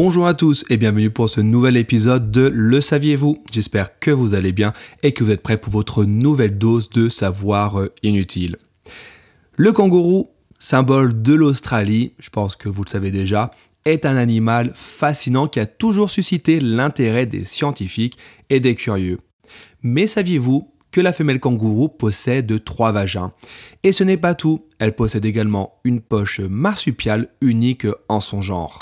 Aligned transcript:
Bonjour 0.00 0.28
à 0.28 0.34
tous 0.34 0.64
et 0.70 0.76
bienvenue 0.76 1.10
pour 1.10 1.28
ce 1.28 1.40
nouvel 1.40 1.76
épisode 1.76 2.30
de 2.30 2.52
Le 2.54 2.80
saviez-vous? 2.80 3.42
J'espère 3.50 3.98
que 3.98 4.12
vous 4.12 4.34
allez 4.34 4.52
bien 4.52 4.72
et 5.02 5.10
que 5.10 5.24
vous 5.24 5.32
êtes 5.32 5.42
prêts 5.42 5.58
pour 5.58 5.72
votre 5.72 6.04
nouvelle 6.04 6.56
dose 6.56 6.88
de 6.90 7.08
savoir 7.08 7.80
euh, 7.80 7.92
inutile. 8.04 8.58
Le 9.56 9.72
kangourou, 9.72 10.30
symbole 10.60 11.20
de 11.20 11.34
l'Australie, 11.34 12.12
je 12.20 12.30
pense 12.30 12.54
que 12.54 12.68
vous 12.68 12.84
le 12.84 12.88
savez 12.88 13.10
déjà, 13.10 13.50
est 13.84 14.06
un 14.06 14.16
animal 14.16 14.70
fascinant 14.72 15.48
qui 15.48 15.58
a 15.58 15.66
toujours 15.66 16.10
suscité 16.10 16.60
l'intérêt 16.60 17.26
des 17.26 17.44
scientifiques 17.44 18.18
et 18.50 18.60
des 18.60 18.76
curieux. 18.76 19.18
Mais 19.82 20.06
saviez-vous 20.06 20.70
que 20.92 21.00
la 21.00 21.12
femelle 21.12 21.40
kangourou 21.40 21.88
possède 21.88 22.62
trois 22.62 22.92
vagins? 22.92 23.32
Et 23.82 23.90
ce 23.90 24.04
n'est 24.04 24.16
pas 24.16 24.36
tout, 24.36 24.64
elle 24.78 24.94
possède 24.94 25.24
également 25.24 25.80
une 25.82 26.00
poche 26.00 26.38
marsupiale 26.38 27.30
unique 27.40 27.88
en 28.08 28.20
son 28.20 28.40
genre. 28.40 28.78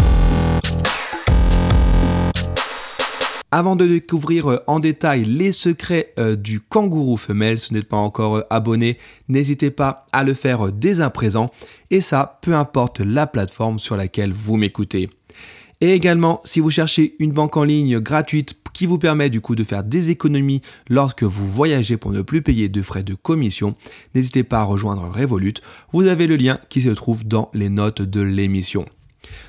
Avant 3.53 3.77
de 3.77 3.87
découvrir 3.87 4.51
euh, 4.51 4.59
en 4.67 4.81
détail 4.81 5.25
les 5.25 5.53
secrets 5.53 6.13
euh, 6.19 6.35
du 6.35 6.61
kangourou 6.61 7.17
femelle, 7.17 7.61
si 7.61 7.69
vous 7.69 7.77
n'êtes 7.77 7.89
pas 7.89 7.97
encore 7.97 8.39
euh, 8.39 8.47
abonné, 8.51 8.99
n'hésitez 9.29 9.71
pas 9.71 10.05
à 10.13 10.25
le 10.25 10.35
faire 10.35 10.73
dès 10.73 11.01
à 11.01 11.11
présent, 11.11 11.53
et 11.91 12.01
ça 12.01 12.41
peu 12.43 12.55
importe 12.57 13.01
la 13.01 13.29
plateforme 13.29 13.79
sur 13.79 13.97
laquelle 13.97 14.33
vous 14.33 14.57
m'écoutez. 14.57 15.11
Et 15.81 15.93
également, 15.93 16.41
si 16.45 16.59
vous 16.59 16.73
cherchez 16.73 17.15
une 17.21 17.33
banque 17.33 17.57
en 17.57 17.63
ligne 17.63 18.01
gratuite 18.01 18.57
qui 18.73 18.87
vous 18.87 18.99
permet 18.99 19.31
du 19.31 19.41
coup 19.41 19.55
de 19.55 19.63
faire 19.63 19.85
des 19.85 20.11
économies 20.11 20.63
lorsque 20.89 21.23
vous 21.23 21.49
voyagez 21.49 21.97
pour 21.97 22.13
ne 22.13 22.23
plus 22.23 22.43
payer 22.43 22.69
de 22.69 22.83
frais 22.83 23.05
de 23.05 23.15
commission, 23.15 23.77
n'hésitez 24.15 24.43
pas 24.43 24.61
à 24.61 24.65
rejoindre 24.65 25.09
Revolut. 25.09 25.55
Vous 25.93 26.07
avez 26.07 26.27
le 26.27 26.37
lien 26.37 26.59
qui 26.69 26.81
se 26.81 26.91
trouve 26.91 27.27
dans 27.27 27.51
les 27.55 27.69
notes 27.69 28.03
de 28.03 28.23
l'émission. 28.23 28.87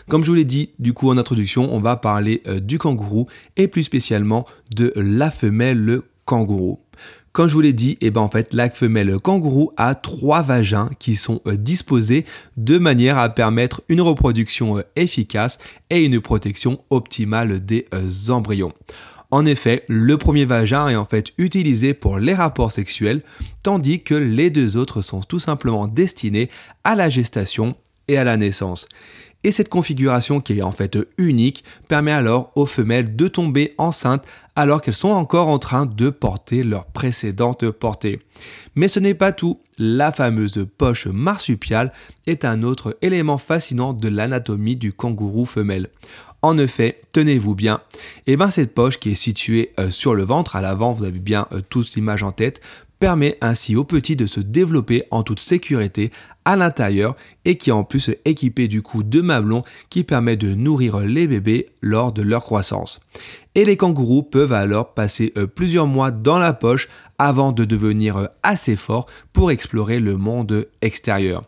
Comme 0.10 0.24
je 0.24 0.30
vous 0.30 0.36
l'ai 0.36 0.46
dit, 0.46 0.72
du 0.80 0.94
coup 0.94 1.10
en 1.10 1.18
introduction, 1.18 1.74
on 1.74 1.80
va 1.80 1.98
parler 1.98 2.42
euh, 2.48 2.60
du 2.60 2.78
kangourou 2.78 3.28
et 3.56 3.68
plus 3.68 3.84
spécialement 3.84 4.46
de 4.76 4.94
la 4.96 5.32
femelle 5.32 6.02
kangourou. 6.26 6.80
Comme 7.32 7.48
je 7.48 7.54
vous 7.54 7.62
l'ai 7.62 7.74
dit, 7.74 7.98
eh 8.02 8.10
ben 8.10 8.30
la 8.52 8.70
femelle 8.70 9.20
kangourou 9.20 9.72
a 9.78 9.94
trois 9.94 10.42
vagins 10.42 10.90
qui 10.98 11.16
sont 11.16 11.42
euh, 11.46 11.56
disposés 11.56 12.26
de 12.58 12.80
manière 12.80 13.18
à 13.18 13.30
permettre 13.30 13.84
une 13.90 14.02
reproduction 14.02 14.80
euh, 14.80 14.82
efficace 14.96 15.60
et 15.90 16.04
une 16.04 16.20
protection 16.20 16.80
optimale 16.90 17.64
des 17.64 17.86
embryons. 18.30 18.74
En 19.30 19.46
effet, 19.46 19.84
le 19.90 20.18
premier 20.18 20.46
vagin 20.46 20.88
est 20.88 20.96
en 20.96 21.06
fait 21.06 21.34
utilisé 21.38 21.94
pour 21.94 22.18
les 22.18 22.34
rapports 22.34 22.72
sexuels, 22.72 23.22
tandis 23.62 24.02
que 24.02 24.16
les 24.16 24.50
deux 24.50 24.78
autres 24.78 25.02
sont 25.02 25.22
tout 25.22 25.40
simplement 25.40 25.88
destinés 25.88 26.50
à 26.84 26.96
la 26.96 27.10
gestation 27.10 27.76
et 28.08 28.18
à 28.18 28.24
la 28.24 28.38
naissance. 28.38 28.88
Et 29.44 29.52
cette 29.52 29.70
configuration 29.70 30.42
qui 30.42 30.60
est 30.60 30.62
en 30.62 30.72
fait 30.72 30.98
unique 31.18 31.64
permet 31.88 32.12
alors 32.12 32.52
aux 32.56 32.66
femelles 32.66 33.16
de 33.16 33.28
tomber 33.28 33.74
enceintes 33.78 34.26
alors 34.56 34.82
qu'elles 34.82 34.94
sont 34.94 35.10
encore 35.10 35.48
en 35.48 35.60
train 35.60 35.86
de 35.86 36.10
porter 36.10 36.64
leur 36.64 36.86
précédente 36.86 37.70
portée. 37.70 38.20
Mais 38.76 38.88
ce 38.88 39.00
n'est 39.00 39.14
pas 39.14 39.32
tout, 39.32 39.60
la 39.78 40.12
fameuse 40.12 40.66
poche 40.78 41.06
marsupiale 41.08 41.94
est 42.26 42.46
un 42.46 42.64
autre 42.64 42.98
élément 43.02 43.38
fascinant 43.38 43.94
de 43.94 44.08
l'anatomie 44.08 44.76
du 44.76 44.92
kangourou 44.94 45.46
femelle. 45.46 45.90
En 46.42 46.58
effet, 46.60 47.02
tenez-vous 47.14 47.56
bien, 47.56 47.82
et 48.28 48.34
eh 48.34 48.38
ben 48.38 48.52
cette 48.52 48.76
poche 48.76 49.00
qui 49.00 49.10
est 49.10 49.16
située 49.16 49.74
euh, 49.80 49.90
sur 49.90 50.14
le 50.14 50.24
ventre, 50.24 50.56
à 50.56 50.62
l'avant, 50.62 50.94
vous 50.94 51.04
avez 51.04 51.20
bien 51.20 51.48
euh, 51.52 51.62
tous 51.68 51.96
l'image 51.96 52.22
en 52.22 52.32
tête, 52.32 52.62
permet 53.00 53.38
ainsi 53.42 53.76
aux 53.76 53.84
petits 53.84 54.16
de 54.16 54.26
se 54.26 54.40
développer 54.40 55.04
en 55.12 55.24
toute 55.24 55.40
sécurité 55.40 56.12
à 56.46 56.56
l'intérieur 56.56 57.16
et 57.46 57.58
qui 57.58 57.70
est 57.70 57.74
en 57.74 57.84
plus 57.84 58.12
équipé 58.26 58.68
du 58.68 58.82
coup 58.82 59.04
de 59.04 59.22
mamelons 59.22 59.64
qui 59.90 60.04
permet 60.04 60.38
de 60.38 60.54
nourrir 60.54 61.00
les 61.00 61.28
bébés 61.28 61.68
lors 61.82 62.12
de 62.14 62.22
leur 62.22 62.44
croissance. 62.44 63.00
Et 63.56 63.66
les 63.66 63.78
kangourous 63.78 64.24
peuvent 64.24 64.54
alors 64.54 64.94
passer 64.94 65.34
euh, 65.38 65.48
plusieurs 65.48 65.88
mois 65.88 66.12
dans 66.12 66.40
la 66.40 66.54
poche 66.54 66.90
avant 67.18 67.52
de 67.52 67.66
devenir 67.66 68.18
euh, 68.18 68.28
assez 68.44 68.76
forts 68.76 69.08
pour 69.34 69.52
explorer 69.52 70.00
le 70.00 70.16
monde 70.18 70.68
extérieur. 70.82 71.44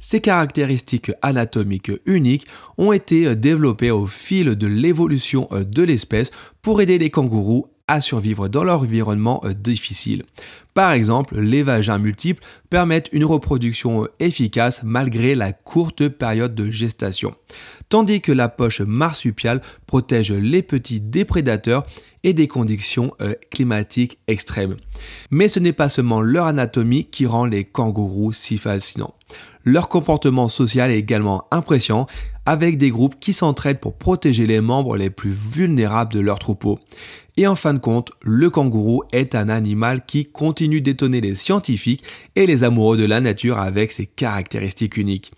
Ces 0.00 0.20
caractéristiques 0.20 1.12
anatomiques 1.22 1.92
uniques 2.06 2.46
ont 2.76 2.92
été 2.92 3.26
euh, 3.26 3.34
développées 3.34 3.90
au 3.90 4.06
fil 4.06 4.54
de 4.54 4.66
l'évolution 4.66 5.48
de 5.52 5.82
l'espèce 5.82 6.30
pour 6.62 6.80
aider 6.80 6.98
les 6.98 7.10
kangourous 7.10 7.66
à 7.88 8.02
survivre 8.02 8.48
dans 8.48 8.62
leur 8.62 8.82
environnement 8.82 9.40
euh, 9.44 9.54
difficile. 9.54 10.24
Par 10.74 10.92
exemple, 10.92 11.40
les 11.40 11.64
vagins 11.64 11.98
multiples 11.98 12.44
permettent 12.70 13.08
une 13.12 13.24
reproduction 13.24 14.04
euh, 14.04 14.08
efficace 14.20 14.82
malgré 14.84 15.34
la 15.34 15.52
courte 15.52 16.06
période 16.08 16.54
de 16.54 16.70
gestation, 16.70 17.34
tandis 17.88 18.20
que 18.20 18.30
la 18.30 18.48
poche 18.48 18.82
marsupiale 18.82 19.62
protège 19.86 20.30
les 20.30 20.62
petits 20.62 21.00
des 21.00 21.24
prédateurs 21.24 21.84
et 22.22 22.34
des 22.34 22.46
conditions 22.46 23.12
euh, 23.22 23.34
climatiques 23.50 24.18
extrêmes. 24.28 24.76
Mais 25.30 25.48
ce 25.48 25.58
n'est 25.58 25.72
pas 25.72 25.88
seulement 25.88 26.20
leur 26.20 26.46
anatomie 26.46 27.06
qui 27.06 27.26
rend 27.26 27.46
les 27.46 27.64
kangourous 27.64 28.32
si 28.32 28.58
fascinants. 28.58 29.14
Leur 29.70 29.90
comportement 29.90 30.48
social 30.48 30.90
est 30.90 30.98
également 30.98 31.44
impressionnant 31.50 32.06
avec 32.46 32.78
des 32.78 32.88
groupes 32.88 33.20
qui 33.20 33.34
s'entraident 33.34 33.80
pour 33.80 33.98
protéger 33.98 34.46
les 34.46 34.62
membres 34.62 34.96
les 34.96 35.10
plus 35.10 35.28
vulnérables 35.30 36.10
de 36.10 36.20
leur 36.20 36.38
troupeau. 36.38 36.78
Et 37.38 37.46
en 37.46 37.54
fin 37.54 37.72
de 37.72 37.78
compte, 37.78 38.10
le 38.20 38.50
kangourou 38.50 39.04
est 39.12 39.36
un 39.36 39.48
animal 39.48 40.04
qui 40.04 40.26
continue 40.26 40.80
d'étonner 40.80 41.20
les 41.20 41.36
scientifiques 41.36 42.02
et 42.34 42.48
les 42.48 42.64
amoureux 42.64 42.96
de 42.96 43.04
la 43.04 43.20
nature 43.20 43.60
avec 43.60 43.92
ses 43.92 44.06
caractéristiques 44.06 44.96
uniques. 44.96 45.30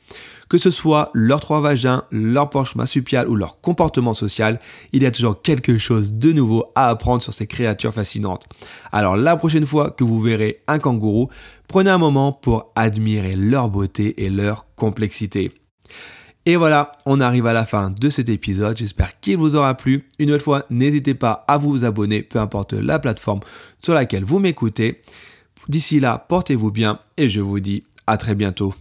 Que 0.48 0.56
ce 0.56 0.70
soit 0.70 1.10
leurs 1.12 1.40
trois 1.40 1.60
vagins, 1.60 2.04
leur 2.10 2.48
poche 2.48 2.74
marsupiale 2.74 3.28
ou 3.28 3.36
leur 3.36 3.60
comportement 3.60 4.14
social, 4.14 4.60
il 4.94 5.02
y 5.02 5.06
a 5.06 5.10
toujours 5.10 5.42
quelque 5.42 5.76
chose 5.76 6.14
de 6.14 6.32
nouveau 6.32 6.64
à 6.74 6.88
apprendre 6.88 7.20
sur 7.20 7.34
ces 7.34 7.46
créatures 7.46 7.92
fascinantes. 7.92 8.46
Alors 8.92 9.18
la 9.18 9.36
prochaine 9.36 9.66
fois 9.66 9.90
que 9.90 10.02
vous 10.02 10.22
verrez 10.22 10.62
un 10.68 10.78
kangourou, 10.78 11.28
prenez 11.68 11.90
un 11.90 11.98
moment 11.98 12.32
pour 12.32 12.72
admirer 12.76 13.36
leur 13.36 13.68
beauté 13.68 14.24
et 14.24 14.30
leur 14.30 14.64
complexité. 14.74 15.52
Et 16.46 16.56
voilà, 16.56 16.92
on 17.04 17.20
arrive 17.20 17.46
à 17.46 17.52
la 17.52 17.66
fin 17.66 17.90
de 17.90 18.08
cet 18.08 18.28
épisode. 18.28 18.76
J'espère 18.76 19.20
qu'il 19.20 19.36
vous 19.36 19.56
aura 19.56 19.74
plu. 19.76 20.04
Une 20.18 20.32
autre 20.32 20.44
fois, 20.44 20.64
n'hésitez 20.70 21.14
pas 21.14 21.44
à 21.46 21.58
vous 21.58 21.84
abonner, 21.84 22.22
peu 22.22 22.38
importe 22.38 22.72
la 22.72 22.98
plateforme 22.98 23.40
sur 23.78 23.94
laquelle 23.94 24.24
vous 24.24 24.38
m'écoutez. 24.38 25.02
D'ici 25.68 26.00
là, 26.00 26.24
portez-vous 26.28 26.70
bien 26.70 26.98
et 27.16 27.28
je 27.28 27.40
vous 27.40 27.60
dis 27.60 27.84
à 28.06 28.16
très 28.16 28.34
bientôt. 28.34 28.74